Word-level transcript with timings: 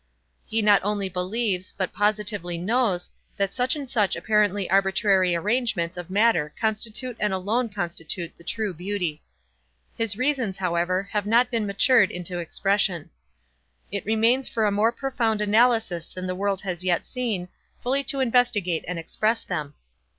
He 0.47 0.63
not 0.63 0.81
only 0.83 1.09
believes, 1.09 1.75
but 1.77 1.93
positively 1.93 2.57
knows, 2.57 3.11
that 3.37 3.53
such 3.53 3.75
and 3.75 3.87
such 3.87 4.15
apparently 4.15 4.67
arbitrary 4.67 5.35
arrangements 5.35 5.95
of 5.95 6.09
matter 6.09 6.55
constitute 6.59 7.15
and 7.19 7.31
alone 7.33 7.69
constitute 7.69 8.35
the 8.35 8.43
true 8.43 8.73
beauty. 8.73 9.21
His 9.95 10.17
reasons, 10.17 10.57
however, 10.57 11.07
have 11.11 11.27
not 11.27 11.45
yet 11.51 11.51
been 11.51 11.67
matured 11.67 12.09
into 12.09 12.39
expression. 12.39 13.11
It 13.91 14.03
remains 14.03 14.49
for 14.49 14.65
a 14.65 14.71
more 14.71 14.91
profound 14.91 15.39
analysis 15.39 16.09
than 16.11 16.25
the 16.25 16.33
world 16.33 16.61
has 16.61 16.83
yet 16.83 17.05
seen, 17.05 17.47
fully 17.83 18.03
to 18.05 18.21
investigate 18.21 18.83
and 18.87 18.97
express 18.97 19.43
them. 19.43 19.75